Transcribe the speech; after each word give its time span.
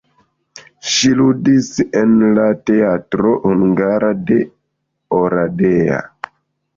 Ŝi 0.91 1.09
ludis 1.17 1.67
en 1.99 2.15
la 2.37 2.45
teatro 2.69 3.33
hungara 3.43 4.09
de 4.31 4.39
Oradea. 5.19 6.01